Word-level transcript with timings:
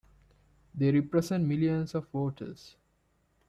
They 0.73 0.91
represent 0.91 1.45
millions 1.45 1.93
of 1.93 2.09
voters! 2.09 2.75